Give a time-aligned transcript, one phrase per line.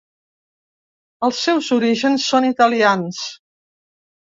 [1.27, 3.23] Els seus orígens són italians.